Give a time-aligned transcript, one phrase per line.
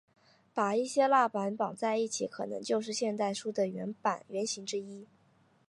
[0.51, 3.85] 把一些蜡板绑在一起可能就是现代书的原
[4.43, 5.05] 型之一。